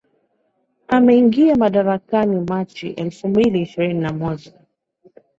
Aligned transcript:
Ameingia 0.87 1.55
madarakani 1.55 2.39
Machi 2.41 2.87
elfu 2.89 3.27
mbili 3.27 3.61
ishirini 3.61 3.99
na 3.99 4.13
moja 4.13 4.59